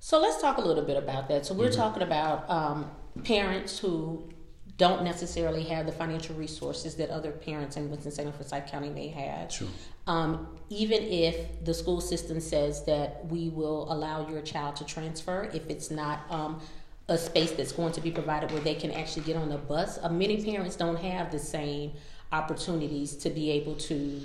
So 0.00 0.20
let's 0.20 0.40
talk 0.40 0.58
a 0.58 0.60
little 0.60 0.84
bit 0.84 0.96
about 0.96 1.28
that. 1.28 1.44
So 1.44 1.54
we're 1.54 1.68
mm-hmm. 1.68 1.80
talking 1.80 2.02
about 2.02 2.48
um, 2.48 2.90
parents 3.24 3.78
who 3.78 4.30
don't 4.78 5.02
necessarily 5.02 5.64
have 5.64 5.86
the 5.86 5.92
financial 5.92 6.34
resources 6.36 6.94
that 6.94 7.10
other 7.10 7.32
parents 7.32 7.76
in 7.76 7.90
Winston-Salem 7.90 8.32
Forsyth 8.32 8.70
County 8.70 8.88
may 8.88 9.08
have. 9.08 9.50
True. 9.50 9.68
Um, 10.06 10.56
even 10.70 11.02
if 11.02 11.64
the 11.64 11.74
school 11.74 12.00
system 12.00 12.40
says 12.40 12.84
that 12.84 13.26
we 13.26 13.50
will 13.50 13.92
allow 13.92 14.28
your 14.28 14.40
child 14.40 14.76
to 14.76 14.84
transfer, 14.84 15.50
if 15.52 15.68
it's 15.68 15.90
not 15.90 16.20
um, 16.30 16.60
a 17.08 17.18
space 17.18 17.50
that's 17.50 17.72
going 17.72 17.92
to 17.92 18.00
be 18.00 18.12
provided 18.12 18.52
where 18.52 18.60
they 18.60 18.76
can 18.76 18.92
actually 18.92 19.22
get 19.22 19.36
on 19.36 19.50
a 19.50 19.58
bus, 19.58 19.98
uh, 20.00 20.08
many 20.08 20.42
parents 20.44 20.76
don't 20.76 20.98
have 21.00 21.32
the 21.32 21.38
same 21.38 21.92
opportunities 22.30 23.16
to 23.16 23.30
be 23.30 23.50
able 23.50 23.74
to 23.74 24.20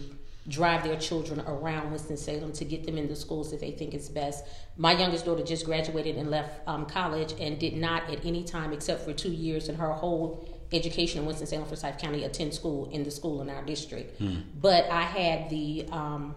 drive 0.47 0.83
their 0.83 0.97
children 0.97 1.41
around 1.47 1.91
Winston-Salem 1.91 2.51
to 2.53 2.65
get 2.65 2.85
them 2.85 2.97
into 2.97 3.15
schools 3.15 3.51
that 3.51 3.59
they 3.61 3.71
think 3.71 3.93
is 3.93 4.09
best. 4.09 4.43
My 4.75 4.91
youngest 4.91 5.25
daughter 5.25 5.43
just 5.43 5.65
graduated 5.65 6.17
and 6.17 6.29
left 6.29 6.67
um, 6.67 6.85
college 6.85 7.33
and 7.39 7.57
did 7.57 7.77
not 7.77 8.09
at 8.09 8.25
any 8.25 8.43
time 8.43 8.73
except 8.73 9.05
for 9.05 9.13
two 9.13 9.31
years 9.31 9.69
in 9.69 9.75
her 9.75 9.93
whole 9.93 10.47
education 10.73 11.21
in 11.21 11.25
Winston-Salem 11.25 11.67
Forsyth 11.67 11.97
County 11.97 12.23
attend 12.23 12.53
school 12.53 12.89
in 12.91 13.03
the 13.03 13.11
school 13.11 13.41
in 13.41 13.49
our 13.49 13.63
district. 13.63 14.17
Hmm. 14.17 14.39
But 14.59 14.89
I 14.89 15.03
had 15.03 15.49
the 15.49 15.87
um, 15.91 16.35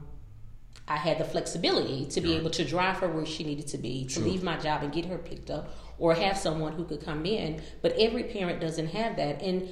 I 0.88 0.96
had 0.96 1.18
the 1.18 1.24
flexibility 1.24 2.06
to 2.06 2.20
be 2.20 2.36
able 2.36 2.50
to 2.50 2.64
drive 2.64 2.98
her 2.98 3.08
where 3.08 3.26
she 3.26 3.42
needed 3.42 3.66
to 3.68 3.78
be, 3.78 4.04
to 4.06 4.20
leave 4.20 4.44
my 4.44 4.56
job 4.56 4.84
and 4.84 4.92
get 4.92 5.06
her 5.06 5.18
picked 5.18 5.50
up, 5.50 5.74
or 5.98 6.14
have 6.14 6.38
someone 6.38 6.74
who 6.74 6.84
could 6.84 7.04
come 7.04 7.26
in. 7.26 7.60
But 7.82 7.94
every 7.98 8.22
parent 8.22 8.60
doesn't 8.60 8.88
have 8.88 9.16
that. 9.16 9.42
And 9.42 9.68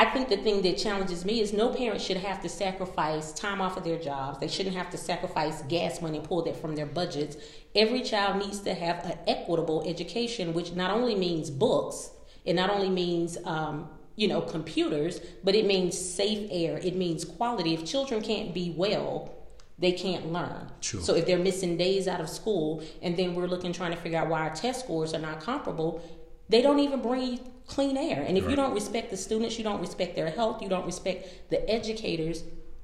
I 0.00 0.06
think 0.06 0.30
the 0.30 0.38
thing 0.38 0.62
that 0.62 0.78
challenges 0.78 1.26
me 1.26 1.42
is 1.42 1.52
no 1.52 1.74
parent 1.74 2.00
should 2.00 2.16
have 2.16 2.40
to 2.40 2.48
sacrifice 2.48 3.34
time 3.34 3.60
off 3.60 3.76
of 3.76 3.84
their 3.84 3.98
jobs. 3.98 4.38
They 4.38 4.48
shouldn't 4.48 4.74
have 4.74 4.88
to 4.92 4.96
sacrifice 4.96 5.60
gas 5.64 6.00
money 6.00 6.16
and 6.16 6.26
pull 6.26 6.40
that 6.44 6.56
from 6.56 6.74
their 6.74 6.86
budgets. 6.86 7.36
Every 7.74 8.00
child 8.00 8.38
needs 8.38 8.60
to 8.60 8.72
have 8.72 9.04
an 9.04 9.18
equitable 9.26 9.84
education, 9.86 10.54
which 10.54 10.72
not 10.72 10.90
only 10.90 11.14
means 11.14 11.50
books, 11.50 12.12
it 12.46 12.54
not 12.54 12.70
only 12.70 12.88
means 12.88 13.36
um, 13.44 13.90
you 14.16 14.26
know 14.26 14.40
computers, 14.40 15.20
but 15.44 15.54
it 15.54 15.66
means 15.66 15.98
safe 15.98 16.48
air. 16.50 16.78
It 16.78 16.96
means 16.96 17.26
quality. 17.26 17.74
If 17.74 17.84
children 17.84 18.22
can't 18.22 18.54
be 18.54 18.72
well, 18.74 19.34
they 19.78 19.92
can't 19.92 20.32
learn. 20.32 20.72
True. 20.80 21.02
So 21.02 21.14
if 21.14 21.26
they're 21.26 21.38
missing 21.38 21.76
days 21.76 22.08
out 22.08 22.22
of 22.22 22.30
school, 22.30 22.82
and 23.02 23.18
then 23.18 23.34
we're 23.34 23.48
looking 23.48 23.74
trying 23.74 23.90
to 23.90 23.98
figure 23.98 24.18
out 24.18 24.28
why 24.28 24.48
our 24.48 24.54
test 24.54 24.80
scores 24.80 25.12
are 25.12 25.20
not 25.20 25.42
comparable, 25.42 26.02
they 26.48 26.62
don't 26.62 26.78
even 26.78 27.02
breathe 27.02 27.40
clean 27.70 27.96
air. 27.96 28.22
And 28.26 28.36
if 28.36 28.44
right. 28.44 28.50
you 28.50 28.56
don't 28.56 28.74
respect 28.74 29.10
the 29.10 29.16
students, 29.16 29.56
you 29.56 29.64
don't 29.64 29.80
respect 29.80 30.16
their 30.16 30.30
health, 30.30 30.60
you 30.60 30.68
don't 30.68 30.86
respect 30.86 31.50
the 31.50 31.68
educators, 31.70 32.42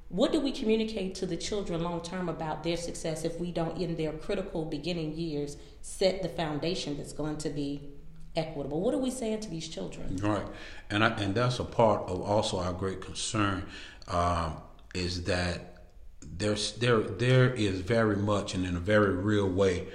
what 0.09 0.31
do 0.31 0.41
we 0.41 0.53
communicate 0.53 1.17
to 1.17 1.27
the 1.27 1.37
children 1.37 1.83
long 1.83 2.01
term 2.01 2.29
about 2.29 2.63
their 2.63 2.77
success 2.77 3.25
if 3.25 3.41
we 3.41 3.51
don't, 3.51 3.77
in 3.77 3.97
their 3.97 4.13
critical 4.13 4.65
beginning 4.65 5.15
years, 5.17 5.57
set 5.83 6.23
the 6.23 6.29
foundation 6.29 6.97
that's 6.97 7.13
going 7.13 7.39
to 7.39 7.51
be 7.51 7.91
equitable? 8.37 8.81
What 8.81 8.95
are 8.95 8.99
we 8.99 9.11
saying 9.11 9.41
to 9.41 9.51
these 9.51 9.69
children? 9.69 10.17
Right, 10.19 10.47
and 10.91 11.03
I, 11.03 11.09
and 11.19 11.35
that's 11.35 11.59
a 11.59 11.65
part 11.65 12.09
of 12.09 12.23
also 12.23 12.61
our 12.61 12.73
great 12.73 13.01
concern 13.01 13.67
um, 14.07 14.59
is 14.95 15.25
that 15.25 15.83
there's 16.23 16.73
there 16.73 17.01
there 17.01 17.53
is 17.53 17.81
very 17.81 18.17
much 18.17 18.55
and 18.55 18.65
in 18.65 18.77
a 18.77 18.81
very 18.81 19.15
real 19.15 19.49
way 19.49 19.89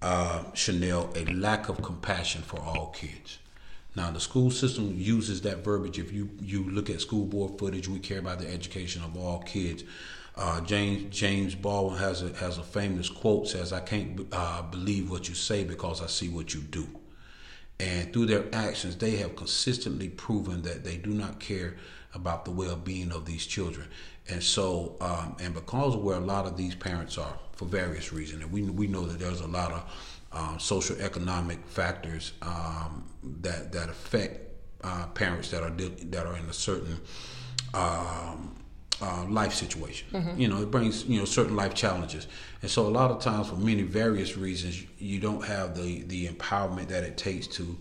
uh, 0.00 0.44
Shenell, 0.54 1.14
a 1.14 1.30
lack 1.32 1.68
of 1.68 1.82
compassion 1.82 2.42
for 2.42 2.58
all 2.58 2.88
kids. 2.88 3.38
Now, 3.94 4.10
the 4.10 4.20
school 4.20 4.50
system 4.50 4.94
uses 4.96 5.42
that 5.42 5.58
verbiage. 5.58 5.98
If 5.98 6.12
you, 6.12 6.30
you 6.40 6.64
look 6.70 6.88
at 6.88 7.00
school 7.00 7.26
board 7.26 7.58
footage, 7.58 7.88
we 7.88 7.98
care 7.98 8.18
about 8.18 8.38
the 8.38 8.48
education 8.48 9.02
of 9.02 9.16
all 9.16 9.40
kids. 9.40 9.84
Uh, 10.34 10.62
James 10.62 11.14
James 11.14 11.54
Baldwin 11.54 11.98
has 11.98 12.22
a 12.22 12.32
has 12.36 12.56
a 12.56 12.62
famous 12.62 13.10
quote 13.10 13.48
says, 13.48 13.70
"I 13.70 13.80
can't 13.80 14.26
uh, 14.32 14.62
believe 14.62 15.10
what 15.10 15.28
you 15.28 15.34
say 15.34 15.62
because 15.62 16.00
I 16.00 16.06
see 16.06 16.30
what 16.30 16.54
you 16.54 16.60
do." 16.60 16.88
And 17.78 18.12
through 18.12 18.26
their 18.26 18.46
actions, 18.54 18.96
they 18.96 19.16
have 19.16 19.36
consistently 19.36 20.08
proven 20.08 20.62
that 20.62 20.84
they 20.84 20.96
do 20.96 21.10
not 21.10 21.38
care 21.38 21.76
about 22.14 22.44
the 22.44 22.50
well-being 22.50 23.10
of 23.12 23.24
these 23.26 23.44
children. 23.44 23.88
And 24.28 24.42
so, 24.42 24.96
um, 25.00 25.36
and 25.40 25.52
because 25.52 25.96
of 25.96 26.02
where 26.02 26.16
a 26.16 26.20
lot 26.20 26.46
of 26.46 26.56
these 26.56 26.74
parents 26.74 27.18
are, 27.18 27.36
for 27.52 27.64
various 27.66 28.12
reasons, 28.12 28.42
and 28.42 28.52
we 28.52 28.62
we 28.62 28.86
know 28.86 29.04
that 29.04 29.18
there's 29.18 29.40
a 29.40 29.46
lot 29.46 29.72
of 29.72 29.82
um, 30.32 30.58
social 30.58 30.96
economic 31.00 31.64
factors 31.66 32.32
um, 32.42 33.04
that 33.40 33.72
that 33.72 33.88
affect 33.88 34.40
uh, 34.84 35.06
parents 35.08 35.50
that 35.50 35.62
are 35.62 35.70
that 35.70 36.26
are 36.26 36.36
in 36.36 36.44
a 36.46 36.52
certain 36.52 36.98
um, 37.74 38.56
uh, 39.00 39.24
life 39.28 39.52
situation. 39.52 40.08
Mm-hmm. 40.12 40.40
You 40.40 40.48
know, 40.48 40.62
it 40.62 40.70
brings 40.70 41.04
you 41.04 41.18
know 41.18 41.24
certain 41.24 41.56
life 41.56 41.74
challenges, 41.74 42.28
and 42.62 42.70
so 42.70 42.86
a 42.86 42.88
lot 42.88 43.10
of 43.10 43.20
times 43.20 43.48
for 43.48 43.56
many 43.56 43.82
various 43.82 44.36
reasons, 44.36 44.82
you 44.98 45.18
don't 45.18 45.44
have 45.44 45.76
the 45.76 46.02
the 46.02 46.28
empowerment 46.28 46.88
that 46.88 47.04
it 47.04 47.16
takes 47.16 47.46
to 47.48 47.76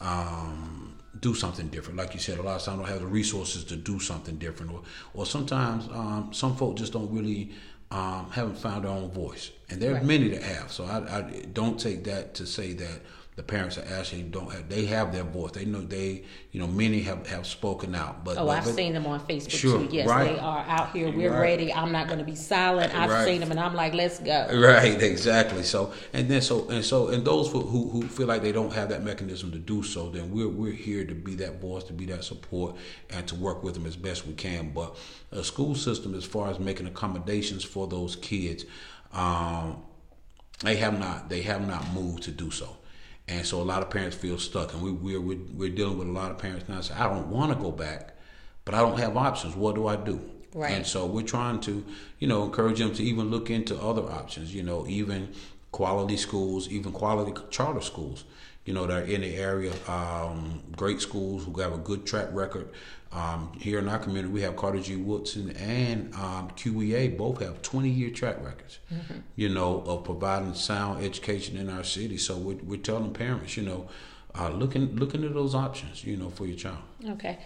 um, 0.00 0.98
do 1.20 1.34
something 1.34 1.68
different. 1.68 1.98
Like 1.98 2.14
you 2.14 2.20
said, 2.20 2.38
a 2.38 2.42
lot 2.42 2.56
of 2.56 2.62
times 2.62 2.78
don't 2.78 2.88
have 2.88 3.00
the 3.00 3.06
resources 3.06 3.64
to 3.64 3.76
do 3.76 3.98
something 3.98 4.36
different, 4.36 4.72
or 4.72 4.82
or 5.14 5.26
sometimes 5.26 5.88
um, 5.92 6.30
some 6.32 6.56
folk 6.56 6.76
just 6.76 6.92
don't 6.92 7.12
really 7.12 7.52
um, 7.96 8.30
haven't 8.30 8.58
found 8.58 8.84
their 8.84 8.90
own 8.90 9.10
voice, 9.10 9.50
and 9.70 9.80
there 9.80 9.92
are 9.92 9.94
right. 9.94 10.04
many 10.04 10.28
that 10.28 10.42
have. 10.42 10.70
So 10.70 10.84
I, 10.84 11.18
I 11.18 11.22
don't 11.54 11.80
take 11.80 12.04
that 12.04 12.34
to 12.34 12.46
say 12.46 12.74
that 12.74 13.00
the 13.36 13.42
parents 13.42 13.76
are 13.76 13.84
actually 13.98 14.22
don't 14.22 14.50
have 14.50 14.66
they 14.70 14.86
have 14.86 15.12
their 15.12 15.22
voice. 15.22 15.52
They 15.52 15.66
know 15.66 15.82
they 15.82 16.24
you 16.52 16.58
know 16.58 16.66
many 16.66 17.02
have 17.02 17.26
have 17.26 17.46
spoken 17.46 17.94
out 17.94 18.24
but 18.24 18.38
oh 18.38 18.46
but, 18.46 18.58
i've 18.58 18.64
but, 18.64 18.74
seen 18.74 18.94
them 18.94 19.06
on 19.06 19.20
facebook 19.20 19.50
sure, 19.50 19.78
too 19.78 19.88
yes 19.94 20.08
right. 20.08 20.32
they 20.32 20.38
are 20.38 20.64
out 20.66 20.90
here. 20.92 21.10
We're 21.12 21.30
right. 21.30 21.40
ready. 21.40 21.72
I'm 21.72 21.92
not 21.92 22.06
going 22.06 22.18
to 22.18 22.24
be 22.24 22.34
silent. 22.34 22.94
I've 22.94 23.10
right. 23.10 23.26
seen 23.26 23.40
them 23.40 23.50
and 23.50 23.60
i'm 23.60 23.74
like 23.74 23.92
let's 23.92 24.18
go. 24.18 24.48
Right 24.52 25.00
exactly. 25.02 25.62
So 25.62 25.92
and 26.14 26.28
then 26.28 26.40
so 26.40 26.68
and 26.70 26.82
so 26.82 27.08
and 27.08 27.26
those 27.26 27.52
who, 27.52 27.60
who, 27.60 27.90
who 27.90 28.02
feel 28.08 28.26
like 28.26 28.40
they 28.40 28.52
don't 28.52 28.72
have 28.72 28.88
that 28.88 29.04
mechanism 29.04 29.52
to 29.52 29.58
do 29.58 29.82
so 29.82 30.08
then 30.08 30.30
we're 30.30 30.48
we're 30.48 30.72
here 30.72 31.04
to 31.04 31.14
be 31.14 31.34
that 31.36 31.60
voice 31.60 31.84
to 31.84 31.92
be 31.92 32.06
that 32.06 32.24
support 32.24 32.76
and 33.10 33.28
to 33.28 33.34
work 33.34 33.62
with 33.62 33.74
them 33.74 33.84
as 33.84 33.96
best 33.96 34.26
we 34.26 34.32
can. 34.32 34.70
But 34.70 34.96
a 35.30 35.44
school 35.44 35.74
system 35.74 36.14
as 36.14 36.24
far 36.24 36.50
as 36.50 36.58
making 36.58 36.86
accommodations 36.86 37.64
for 37.64 37.86
those 37.86 38.16
kids 38.16 38.64
um, 39.12 39.82
they 40.62 40.76
have 40.76 40.98
not 40.98 41.28
they 41.28 41.42
have 41.42 41.66
not 41.66 41.92
moved 41.92 42.22
to 42.22 42.30
do 42.30 42.50
so 42.50 42.76
and 43.28 43.44
so 43.44 43.60
a 43.60 43.64
lot 43.64 43.82
of 43.82 43.90
parents 43.90 44.16
feel 44.16 44.38
stuck, 44.38 44.72
and 44.72 44.82
we, 44.82 44.92
we're, 44.92 45.20
we're, 45.20 45.38
we're 45.54 45.74
dealing 45.74 45.98
with 45.98 46.08
a 46.08 46.12
lot 46.12 46.30
of 46.30 46.38
parents 46.38 46.68
now 46.68 46.80
say, 46.80 46.94
I 46.94 47.08
don't 47.08 47.28
want 47.28 47.52
to 47.52 47.58
go 47.58 47.72
back, 47.72 48.16
but 48.64 48.74
I 48.74 48.78
don't 48.78 48.98
have 48.98 49.16
options. 49.16 49.56
What 49.56 49.74
do 49.74 49.86
I 49.86 49.96
do? 49.96 50.20
Right. 50.54 50.70
And 50.72 50.86
so 50.86 51.06
we're 51.06 51.22
trying 51.22 51.60
to, 51.62 51.84
you 52.18 52.28
know, 52.28 52.44
encourage 52.44 52.78
them 52.78 52.94
to 52.94 53.02
even 53.02 53.30
look 53.30 53.50
into 53.50 53.76
other 53.80 54.02
options, 54.02 54.54
you 54.54 54.62
know, 54.62 54.86
even 54.86 55.34
quality 55.72 56.16
schools, 56.16 56.68
even 56.68 56.92
quality 56.92 57.38
charter 57.50 57.82
schools, 57.82 58.24
you 58.66 58.74
know, 58.74 58.86
that 58.86 59.02
are 59.02 59.06
in 59.06 59.22
the 59.22 59.34
area, 59.36 59.72
um, 59.88 60.62
great 60.76 61.00
schools 61.00 61.44
who 61.44 61.60
have 61.60 61.72
a 61.72 61.78
good 61.78 62.04
track 62.04 62.28
record 62.32 62.68
um, 63.12 63.52
here 63.58 63.78
in 63.78 63.88
our 63.88 63.98
community, 63.98 64.32
we 64.32 64.42
have 64.42 64.56
Carter 64.56 64.80
G. 64.80 64.96
Woodson 64.96 65.50
and 65.52 66.12
um, 66.14 66.50
QEA 66.50 67.16
both 67.16 67.40
have 67.40 67.62
20 67.62 67.88
year 67.88 68.10
track 68.10 68.36
records, 68.44 68.80
mm-hmm. 68.92 69.20
you 69.36 69.48
know, 69.48 69.82
of 69.86 70.04
providing 70.04 70.52
sound 70.54 71.02
education 71.02 71.56
in 71.56 71.70
our 71.70 71.84
city. 71.84 72.18
So 72.18 72.36
we're, 72.36 72.56
we're 72.56 72.80
telling 72.80 73.12
parents, 73.14 73.56
you 73.56 73.62
know, 73.62 73.88
uh, 74.38 74.50
looking 74.50 74.96
looking 74.96 75.24
at 75.24 75.32
those 75.32 75.54
options, 75.54 76.04
you 76.04 76.16
know, 76.16 76.28
for 76.28 76.44
your 76.44 76.56
child. 76.56 76.78
Okay. 77.10 77.38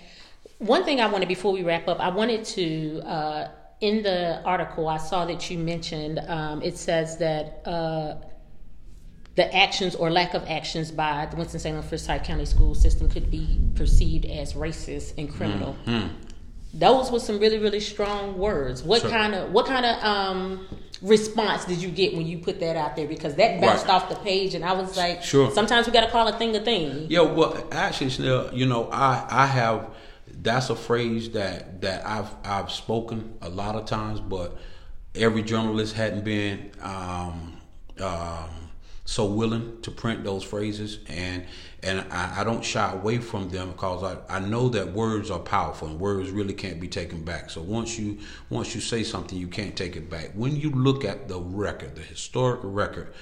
One 0.58 0.84
thing 0.84 1.00
I 1.00 1.06
wanted 1.06 1.28
before 1.28 1.52
we 1.52 1.62
wrap 1.62 1.86
up, 1.86 2.00
I 2.00 2.08
wanted 2.08 2.44
to. 2.46 3.00
Uh, 3.02 3.48
in 3.80 4.02
the 4.02 4.42
article, 4.42 4.88
I 4.88 4.98
saw 4.98 5.24
that 5.24 5.50
you 5.50 5.56
mentioned 5.56 6.18
um, 6.28 6.60
it 6.60 6.76
says 6.76 7.16
that 7.16 7.62
uh, 7.66 8.16
the 9.40 9.56
actions 9.56 9.94
or 9.94 10.10
lack 10.10 10.34
of 10.34 10.46
actions 10.48 10.90
by 10.90 11.26
the 11.30 11.36
Winston-Salem 11.36 11.82
Forsyth 11.82 12.22
County 12.24 12.44
school 12.44 12.74
system 12.74 13.08
could 13.08 13.30
be 13.30 13.58
perceived 13.74 14.26
as 14.26 14.52
racist 14.52 15.14
and 15.16 15.32
criminal. 15.32 15.74
Mm-hmm. 15.86 16.14
Those 16.74 17.10
were 17.10 17.20
some 17.20 17.38
really, 17.38 17.58
really 17.58 17.80
strong 17.80 18.36
words. 18.36 18.82
What 18.82 19.00
sure. 19.00 19.10
kind 19.10 19.34
of 19.34 19.50
what 19.50 19.64
kind 19.64 19.86
of 19.86 20.04
um, 20.04 20.68
response 21.00 21.64
did 21.64 21.78
you 21.78 21.88
get 21.88 22.14
when 22.14 22.26
you 22.26 22.38
put 22.38 22.60
that 22.60 22.76
out 22.76 22.96
there? 22.96 23.08
Because 23.08 23.34
that 23.36 23.62
bounced 23.62 23.86
right. 23.86 23.94
off 23.94 24.10
the 24.10 24.16
page, 24.16 24.54
and 24.54 24.62
I 24.62 24.74
was 24.74 24.94
like, 24.94 25.22
sure. 25.22 25.50
Sometimes 25.52 25.86
we 25.86 25.92
got 25.92 26.04
to 26.04 26.10
call 26.10 26.28
a 26.28 26.36
thing 26.36 26.54
a 26.54 26.60
thing. 26.60 27.06
Yeah, 27.08 27.22
well, 27.22 27.66
actually, 27.72 28.10
Shenell, 28.10 28.54
you 28.54 28.66
know, 28.66 28.90
I 28.92 29.26
I 29.30 29.46
have 29.46 29.88
that's 30.42 30.68
a 30.68 30.76
phrase 30.76 31.30
that 31.30 31.80
that 31.80 32.06
I've 32.06 32.30
I've 32.44 32.70
spoken 32.70 33.38
a 33.40 33.48
lot 33.48 33.74
of 33.74 33.86
times, 33.86 34.20
but 34.20 34.56
every 35.14 35.42
journalist 35.42 35.94
hadn't 35.94 36.24
been 36.24 36.70
um, 36.82 37.56
um, 38.00 38.59
so 39.10 39.24
willing 39.24 39.76
to 39.82 39.90
print 39.90 40.22
those 40.22 40.44
phrases 40.44 41.00
and 41.08 41.44
and 41.82 42.00
I, 42.12 42.42
I, 42.42 42.44
don't 42.44 42.64
shy 42.64 42.92
away 42.92 43.18
from 43.18 43.48
them 43.48 43.72
because 43.72 44.04
I, 44.04 44.36
I 44.36 44.38
know 44.38 44.68
that 44.68 44.92
words 44.92 45.32
are 45.32 45.40
powerful 45.40 45.88
and 45.88 45.98
words 45.98 46.30
really 46.30 46.52
can't 46.54 46.78
be 46.78 46.86
taken 46.86 47.24
back. 47.24 47.50
So 47.50 47.60
once 47.60 47.98
you 47.98 48.18
once 48.50 48.72
you 48.72 48.80
say 48.80 49.02
something 49.02 49.36
you 49.36 49.48
can't 49.48 49.74
take 49.74 49.96
it 49.96 50.08
back. 50.08 50.30
When 50.34 50.54
you 50.54 50.70
look 50.70 51.04
at 51.04 51.26
the 51.26 51.40
record, 51.40 51.96
the 51.96 52.02
historic 52.02 52.60
record 52.62 53.12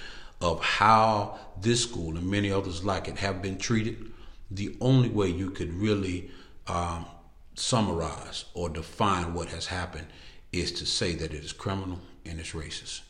of 0.42 0.62
how 0.62 1.38
this 1.58 1.84
school 1.84 2.18
and 2.18 2.30
many 2.30 2.52
others 2.52 2.84
like 2.84 3.08
it 3.08 3.16
have 3.16 3.40
been 3.40 3.56
treated, 3.56 4.12
the 4.50 4.76
only 4.82 5.08
way 5.08 5.28
you 5.28 5.48
could 5.48 5.72
really 5.72 6.30
um, 6.66 7.06
summarize 7.54 8.44
or 8.52 8.68
define 8.68 9.32
what 9.32 9.48
has 9.48 9.64
happened 9.64 10.08
is 10.52 10.70
to 10.72 10.84
say 10.84 11.14
that 11.14 11.32
it 11.32 11.42
is 11.42 11.54
criminal 11.54 12.00
and 12.26 12.38
it's 12.38 12.52
racist. 12.52 13.00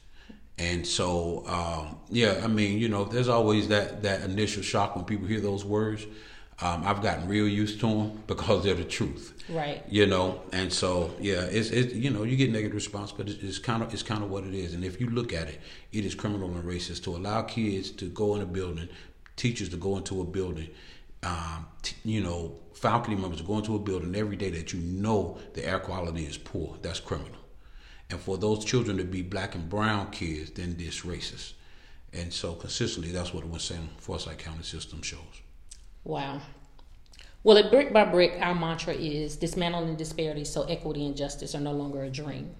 And 0.58 0.84
so, 0.84 1.46
um, 1.46 1.98
yeah, 2.10 2.40
I 2.42 2.48
mean, 2.48 2.78
you 2.78 2.88
know, 2.88 3.04
there's 3.04 3.28
always 3.28 3.68
that 3.68 4.02
that 4.02 4.22
initial 4.22 4.62
shock 4.62 4.96
when 4.96 5.04
people 5.04 5.26
hear 5.26 5.40
those 5.40 5.64
words. 5.64 6.04
Um, 6.60 6.82
I've 6.84 7.00
gotten 7.00 7.28
real 7.28 7.46
used 7.46 7.78
to 7.80 7.86
them 7.86 8.22
because 8.26 8.64
they're 8.64 8.74
the 8.74 8.84
truth, 8.84 9.44
right? 9.48 9.84
You 9.88 10.06
know, 10.06 10.42
and 10.52 10.72
so 10.72 11.14
yeah, 11.20 11.42
it's 11.42 11.70
it. 11.70 11.92
You 11.92 12.10
know, 12.10 12.24
you 12.24 12.36
get 12.36 12.50
negative 12.50 12.74
response, 12.74 13.12
but 13.12 13.28
it's, 13.28 13.42
it's 13.42 13.58
kind 13.58 13.82
of 13.82 13.92
it's 13.94 14.02
kind 14.02 14.24
of 14.24 14.30
what 14.30 14.44
it 14.44 14.54
is. 14.54 14.74
And 14.74 14.84
if 14.84 15.00
you 15.00 15.08
look 15.10 15.32
at 15.32 15.48
it, 15.48 15.60
it 15.92 16.04
is 16.04 16.16
criminal 16.16 16.48
and 16.48 16.64
racist 16.64 17.04
to 17.04 17.14
allow 17.14 17.42
kids 17.42 17.90
to 17.92 18.06
go 18.06 18.34
in 18.34 18.42
a 18.42 18.46
building, 18.46 18.88
teachers 19.36 19.68
to 19.68 19.76
go 19.76 19.96
into 19.96 20.20
a 20.20 20.24
building, 20.24 20.68
um, 21.22 21.68
t- 21.82 21.94
you 22.04 22.20
know, 22.20 22.56
faculty 22.74 23.14
members 23.14 23.40
to 23.40 23.46
go 23.46 23.58
into 23.58 23.76
a 23.76 23.78
building 23.78 24.16
every 24.16 24.36
day 24.36 24.50
that 24.50 24.72
you 24.72 24.80
know 24.80 25.38
the 25.54 25.64
air 25.64 25.78
quality 25.78 26.24
is 26.24 26.36
poor. 26.36 26.76
That's 26.82 26.98
criminal 26.98 27.37
and 28.10 28.20
for 28.20 28.38
those 28.38 28.64
children 28.64 28.96
to 28.96 29.04
be 29.04 29.22
black 29.22 29.54
and 29.54 29.68
brown 29.68 30.10
kids, 30.10 30.50
then 30.52 30.76
this 30.76 31.02
racist. 31.02 31.52
And 32.12 32.32
so 32.32 32.54
consistently, 32.54 33.12
that's 33.12 33.34
what 33.34 33.42
the 33.42 33.48
Winston 33.48 33.90
Forsyth 33.98 34.38
County 34.38 34.62
system 34.62 35.02
shows. 35.02 35.20
Wow. 36.04 36.40
Well, 37.44 37.58
at 37.58 37.70
Brick 37.70 37.92
by 37.92 38.04
Brick, 38.04 38.38
our 38.40 38.54
mantra 38.54 38.94
is 38.94 39.36
dismantling 39.36 39.96
disparities 39.96 40.50
so 40.50 40.62
equity 40.64 41.06
and 41.06 41.16
justice 41.16 41.54
are 41.54 41.60
no 41.60 41.72
longer 41.72 42.02
a 42.02 42.10
dream. 42.10 42.54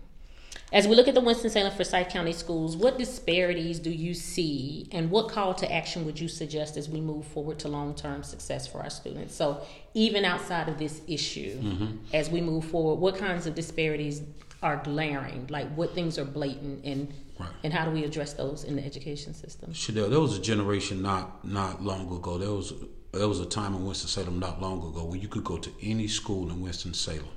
As 0.70 0.86
we 0.86 0.94
look 0.94 1.08
at 1.08 1.14
the 1.14 1.22
Winston-Salem 1.22 1.72
Forsyth 1.72 2.10
County 2.10 2.32
schools, 2.32 2.76
what 2.76 2.98
disparities 2.98 3.78
do 3.78 3.90
you 3.90 4.12
see 4.12 4.86
and 4.92 5.10
what 5.10 5.30
call 5.30 5.54
to 5.54 5.72
action 5.72 6.04
would 6.04 6.20
you 6.20 6.28
suggest 6.28 6.76
as 6.76 6.90
we 6.90 7.00
move 7.00 7.26
forward 7.26 7.58
to 7.60 7.68
long-term 7.68 8.22
success 8.22 8.66
for 8.66 8.82
our 8.82 8.90
students? 8.90 9.34
So 9.34 9.62
even 9.94 10.26
outside 10.26 10.68
of 10.68 10.78
this 10.78 11.00
issue, 11.06 11.58
mm-hmm. 11.58 11.96
as 12.12 12.28
we 12.28 12.42
move 12.42 12.66
forward, 12.66 12.96
what 12.96 13.16
kinds 13.16 13.46
of 13.46 13.54
disparities 13.54 14.20
are 14.62 14.80
glaring? 14.82 15.46
Like 15.48 15.72
what 15.74 15.94
things 15.94 16.18
are 16.18 16.24
blatant 16.24 16.84
and 16.84 17.12
right. 17.38 17.48
and 17.64 17.72
how 17.72 17.84
do 17.84 17.90
we 17.90 18.04
address 18.04 18.32
those 18.34 18.64
in 18.64 18.76
the 18.76 18.84
education 18.84 19.34
system? 19.34 19.72
Shenell, 19.72 20.10
there 20.10 20.20
was 20.20 20.36
a 20.36 20.40
generation 20.40 21.02
not 21.02 21.44
not 21.44 21.82
long 21.82 22.14
ago. 22.14 22.38
There 22.38 22.50
was 22.50 22.72
there 23.12 23.28
was 23.28 23.40
a 23.40 23.46
time 23.46 23.74
in 23.74 23.84
Winston 23.84 24.08
Salem 24.08 24.38
not 24.38 24.60
long 24.60 24.78
ago 24.78 25.04
where 25.04 25.18
you 25.18 25.28
could 25.28 25.44
go 25.44 25.58
to 25.58 25.70
any 25.82 26.08
school 26.08 26.50
in 26.50 26.60
Winston 26.60 26.94
Salem 26.94 27.28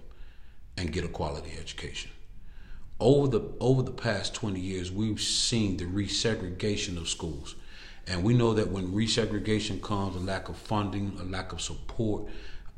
and 0.77 0.91
get 0.91 1.03
a 1.03 1.07
quality 1.07 1.51
education. 1.59 2.11
Over 2.99 3.27
the 3.27 3.51
over 3.59 3.81
the 3.81 3.91
past 3.91 4.33
twenty 4.33 4.59
years, 4.59 4.91
we've 4.91 5.21
seen 5.21 5.77
the 5.77 5.85
resegregation 5.85 6.97
of 6.97 7.07
schools. 7.07 7.55
And 8.07 8.23
we 8.23 8.33
know 8.33 8.53
that 8.55 8.69
when 8.69 8.91
resegregation 8.91 9.79
comes, 9.81 10.15
a 10.15 10.19
lack 10.19 10.49
of 10.49 10.57
funding, 10.57 11.17
a 11.19 11.23
lack 11.23 11.53
of 11.53 11.61
support 11.61 12.27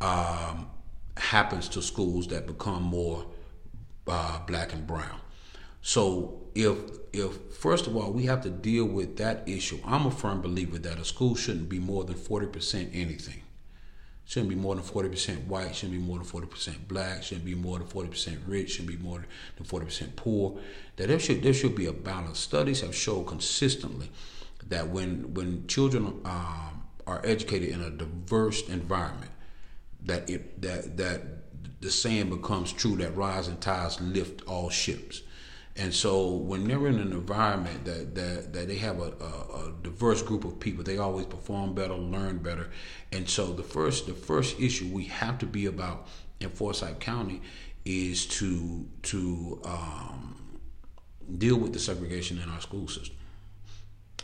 um, 0.01 0.69
happens 1.15 1.69
to 1.69 1.81
schools 1.81 2.27
that 2.27 2.45
become 2.45 2.83
more 2.83 3.25
uh, 4.07 4.39
black 4.45 4.73
and 4.73 4.85
brown. 4.85 5.19
So 5.81 6.41
if 6.55 6.77
if 7.11 7.37
first 7.53 7.87
of 7.87 7.95
all 7.95 8.11
we 8.11 8.25
have 8.25 8.41
to 8.41 8.49
deal 8.49 8.85
with 8.85 9.17
that 9.17 9.47
issue, 9.47 9.79
I'm 9.85 10.05
a 10.05 10.11
firm 10.11 10.41
believer 10.41 10.79
that 10.79 10.99
a 10.99 11.05
school 11.05 11.35
shouldn't 11.35 11.69
be 11.69 11.79
more 11.79 12.03
than 12.03 12.15
forty 12.15 12.47
percent 12.47 12.91
anything. 12.93 13.41
Shouldn't 14.25 14.49
be 14.49 14.55
more 14.55 14.75
than 14.75 14.83
forty 14.83 15.09
percent 15.09 15.47
white. 15.47 15.75
Shouldn't 15.75 15.99
be 15.99 16.05
more 16.05 16.17
than 16.17 16.25
forty 16.25 16.47
percent 16.47 16.87
black. 16.87 17.23
Shouldn't 17.23 17.45
be 17.45 17.55
more 17.55 17.77
than 17.79 17.87
forty 17.87 18.09
percent 18.09 18.39
rich. 18.47 18.71
Shouldn't 18.71 18.97
be 18.97 19.03
more 19.03 19.25
than 19.57 19.65
forty 19.65 19.85
percent 19.85 20.15
poor. 20.15 20.57
That 20.95 21.09
there 21.09 21.19
should 21.19 21.43
there 21.43 21.53
should 21.53 21.75
be 21.75 21.87
a 21.87 21.93
balance. 21.93 22.39
Studies 22.39 22.81
have 22.81 22.95
shown 22.95 23.25
consistently 23.25 24.09
that 24.67 24.87
when 24.87 25.33
when 25.33 25.67
children 25.67 26.21
um, 26.23 26.83
are 27.05 27.21
educated 27.25 27.69
in 27.69 27.81
a 27.81 27.89
diverse 27.89 28.69
environment, 28.69 29.31
that 30.05 30.29
it 30.29 30.61
that 30.61 30.95
that 30.95 31.42
the 31.83 31.91
saying 31.91 32.29
becomes 32.29 32.71
true 32.71 32.95
that 32.95 33.15
rising 33.15 33.57
tides 33.57 33.99
lift 33.99 34.41
all 34.47 34.69
ships. 34.69 35.21
And 35.75 35.93
so 35.93 36.29
when 36.29 36.67
they're 36.67 36.87
in 36.87 36.99
an 36.99 37.11
environment 37.11 37.85
that, 37.85 38.15
that, 38.15 38.53
that 38.53 38.67
they 38.67 38.77
have 38.77 38.99
a, 38.99 39.11
a, 39.19 39.67
a, 39.67 39.73
diverse 39.81 40.21
group 40.21 40.45
of 40.45 40.59
people, 40.59 40.83
they 40.83 40.97
always 40.97 41.25
perform 41.25 41.73
better, 41.73 41.95
learn 41.95 42.37
better. 42.37 42.69
And 43.11 43.27
so 43.27 43.47
the 43.47 43.63
first 43.63 44.05
the 44.05 44.13
first 44.13 44.59
issue 44.59 44.87
we 44.87 45.05
have 45.05 45.39
to 45.39 45.47
be 45.47 45.65
about 45.65 46.07
in 46.39 46.49
Forsyth 46.49 46.99
County 46.99 47.41
is 47.85 48.27
to 48.27 48.87
to 49.03 49.61
um, 49.65 50.59
deal 51.37 51.57
with 51.57 51.73
the 51.73 51.79
segregation 51.79 52.39
in 52.39 52.49
our 52.49 52.61
school 52.61 52.87
system. 52.87 53.15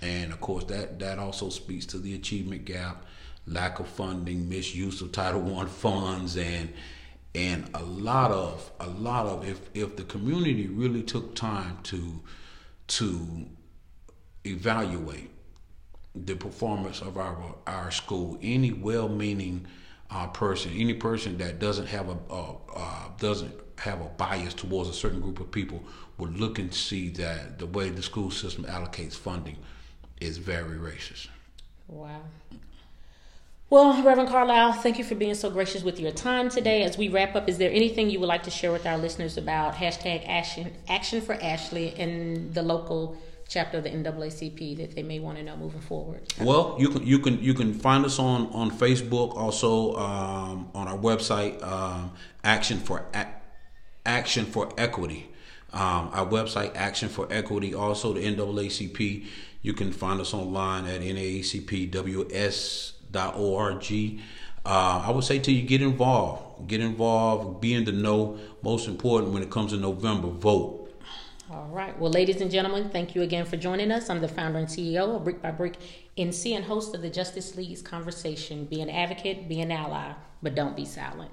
And 0.03 0.31
of 0.31 0.39
course 0.39 0.65
that 0.65 0.99
that 0.99 1.17
also 1.17 1.49
speaks 1.49 1.87
to 1.87 1.97
the 1.97 2.13
achievement 2.13 2.65
gap, 2.65 3.05
lack 3.47 3.79
of 3.79 3.87
funding, 3.87 4.47
misuse 4.47 5.01
of 5.01 5.11
Title 5.11 5.57
I 5.57 5.65
funds 5.83 6.37
and 6.37 6.71
and 7.35 7.69
a 7.73 7.83
lot 7.83 8.31
of 8.31 8.71
a 8.79 8.87
lot 8.87 9.25
of 9.25 9.47
if 9.47 9.69
if 9.73 9.95
the 9.95 10.03
community 10.03 10.67
really 10.67 11.03
took 11.03 11.35
time 11.35 11.77
to 11.83 12.21
to 12.87 13.45
evaluate 14.45 15.29
the 16.15 16.35
performance 16.35 17.01
of 17.01 17.17
our 17.17 17.55
our 17.67 17.91
school, 17.91 18.37
any 18.41 18.71
well-meaning 18.73 19.65
uh, 20.09 20.27
person, 20.27 20.71
any 20.75 20.93
person 20.93 21.37
that 21.37 21.59
doesn't 21.59 21.85
have 21.87 22.09
a 22.09 22.17
uh, 22.31 22.53
uh, 22.75 23.09
doesn't 23.19 23.53
have 23.77 24.01
a 24.01 24.09
bias 24.17 24.53
towards 24.53 24.89
a 24.89 24.93
certain 24.93 25.21
group 25.21 25.39
of 25.39 25.51
people 25.51 25.83
would 26.17 26.37
look 26.37 26.59
and 26.59 26.73
see 26.73 27.09
that 27.09 27.59
the 27.59 27.65
way 27.65 27.89
the 27.89 28.01
school 28.01 28.29
system 28.29 28.65
allocates 28.65 29.13
funding 29.13 29.55
is 30.19 30.37
very 30.37 30.77
racist. 30.77 31.27
Wow. 31.87 32.21
Well, 33.71 34.01
Reverend 34.01 34.29
Carlisle, 34.29 34.73
thank 34.73 34.97
you 34.97 35.03
for 35.03 35.13
being 35.13 35.35
so 35.35 35.51
gracious 35.51 35.83
with 35.83 35.99
your 35.99 36.11
time 36.11 36.49
today. 36.49 36.81
As 36.81 36.97
we 36.97 37.07
wrap 37.07 37.35
up, 37.35 37.47
is 37.47 37.59
there 37.59 37.69
anything 37.69 38.09
you 38.09 38.19
would 38.19 38.25
like 38.25 38.41
to 38.43 38.49
share 38.49 38.71
with 38.71 38.87
our 38.87 38.97
listeners 38.97 39.37
about 39.37 39.75
hashtag 39.75 40.27
action, 40.27 40.73
action 40.87 41.21
for 41.21 41.35
Ashley 41.35 41.93
and 41.95 42.51
the 42.55 42.63
local 42.63 43.15
chapter 43.47 43.77
of 43.77 43.83
the 43.83 43.91
NAACP 43.91 44.77
that 44.77 44.95
they 44.95 45.03
may 45.03 45.19
want 45.19 45.37
to 45.37 45.43
know 45.43 45.55
moving 45.55 45.81
forward? 45.81 46.21
Well, 46.41 46.77
you 46.79 46.89
can 46.89 47.05
you 47.05 47.19
can 47.19 47.43
you 47.43 47.53
can 47.53 47.75
find 47.75 48.05
us 48.05 48.17
on 48.17 48.47
on 48.53 48.71
Facebook, 48.71 49.35
also 49.35 49.95
um, 49.97 50.71
on 50.73 50.87
our 50.87 50.97
website, 50.97 51.61
um, 51.61 52.11
Action 52.43 52.79
for 52.79 53.05
Action 54.03 54.45
for 54.45 54.73
Equity. 54.79 55.29
Um, 55.71 56.09
our 56.13 56.25
website, 56.25 56.75
Action 56.75 57.07
for 57.07 57.27
Equity, 57.29 57.75
also 57.75 58.13
the 58.13 58.21
NAACP. 58.21 59.27
You 59.61 59.73
can 59.73 59.91
find 59.91 60.19
us 60.19 60.33
online 60.33 60.87
at 60.87 61.01
NAACPWS 61.01 62.93
org. 63.15 64.19
Uh, 64.65 65.03
I 65.05 65.11
would 65.11 65.23
say 65.23 65.39
to 65.39 65.51
you, 65.51 65.67
get 65.67 65.81
involved. 65.81 66.67
Get 66.67 66.81
involved, 66.81 67.61
be 67.61 67.73
in 67.73 67.85
the 67.85 67.91
know. 67.91 68.37
Most 68.61 68.87
important 68.87 69.33
when 69.33 69.41
it 69.41 69.49
comes 69.49 69.71
to 69.71 69.77
November, 69.77 70.27
vote. 70.27 70.89
All 71.51 71.67
right. 71.71 71.97
Well, 71.97 72.11
ladies 72.11 72.41
and 72.41 72.51
gentlemen, 72.51 72.89
thank 72.89 73.15
you 73.15 73.23
again 73.23 73.45
for 73.45 73.57
joining 73.57 73.91
us. 73.91 74.09
I'm 74.09 74.21
the 74.21 74.27
founder 74.27 74.59
and 74.59 74.67
CEO 74.67 75.15
of 75.15 75.23
Brick 75.23 75.41
by 75.41 75.49
Brick 75.49 75.77
NC 76.15 76.55
and 76.55 76.65
host 76.65 76.93
of 76.93 77.01
the 77.01 77.09
Justice 77.09 77.55
League's 77.55 77.81
Conversation. 77.81 78.65
Be 78.65 78.81
an 78.81 78.89
advocate, 78.89 79.49
be 79.49 79.61
an 79.61 79.71
ally, 79.71 80.13
but 80.43 80.53
don't 80.53 80.75
be 80.75 80.85
silent. 80.85 81.31